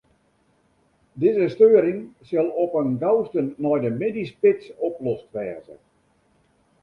Dizze 1.23 1.49
steuring 1.55 1.99
sil 2.29 2.47
op 2.63 2.73
'en 2.79 2.89
gausten 3.03 3.47
nei 3.65 3.77
de 3.83 3.91
middeisspits 4.01 4.65
oplost 4.89 5.27
wêze. 5.35 5.75